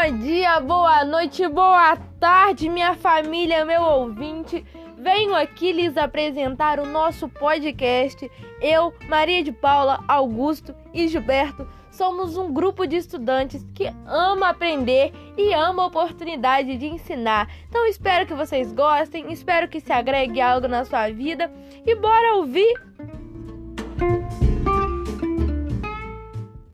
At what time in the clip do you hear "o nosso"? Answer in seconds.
6.78-7.28